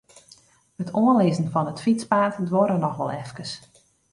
It 0.83 0.89
oanlizzen 1.01 1.51
fan 1.53 1.69
it 1.71 1.83
fytspaad 1.85 2.33
duorre 2.47 2.77
noch 2.81 2.99
wol 2.99 3.15
efkes. 3.21 3.51